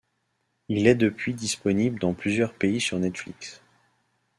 [0.67, 3.61] Il est depuis disponible dans plusieurs pays sur Netflix.